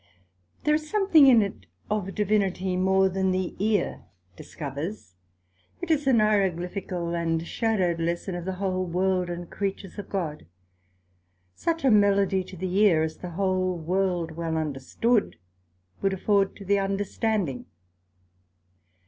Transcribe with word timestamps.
There 0.63 0.73
is 0.73 0.89
something 0.89 1.27
in 1.27 1.43
it 1.43 1.67
of 1.87 2.15
Divinity 2.15 2.75
more 2.75 3.07
than 3.07 3.29
the 3.29 3.55
ear 3.63 4.03
discovers: 4.35 5.13
it 5.79 5.91
is 5.91 6.07
an 6.07 6.17
Hieroglyphical 6.19 7.13
and 7.13 7.45
shadowed 7.45 7.99
lesson 7.99 8.33
of 8.33 8.45
the 8.45 8.53
whole 8.55 8.83
World, 8.83 9.29
and 9.29 9.47
creatures 9.47 9.99
of 9.99 10.09
God; 10.09 10.47
such 11.53 11.85
a 11.85 11.91
melody 11.91 12.43
to 12.45 12.57
the 12.57 12.75
ear, 12.79 13.03
as 13.03 13.17
the 13.17 13.29
whole 13.29 13.77
World 13.77 14.31
well 14.31 14.57
understood, 14.57 15.35
would 16.01 16.13
afford 16.13 16.55
the 16.59 16.79
understanding. 16.79 17.67